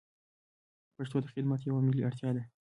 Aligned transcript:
پښتو 0.95 1.17
ته 1.23 1.27
خدمت 1.33 1.59
یوه 1.63 1.79
ملي 1.87 2.01
اړتیا 2.07 2.29
ده. 2.35 2.43